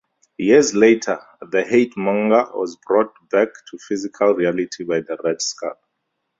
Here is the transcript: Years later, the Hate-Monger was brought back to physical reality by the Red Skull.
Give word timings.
Years 0.39 0.73
later, 0.73 1.21
the 1.41 1.63
Hate-Monger 1.63 2.53
was 2.57 2.75
brought 2.87 3.13
back 3.29 3.49
to 3.69 3.77
physical 3.77 4.33
reality 4.33 4.83
by 4.83 5.01
the 5.01 5.15
Red 5.23 5.43
Skull. 5.43 5.77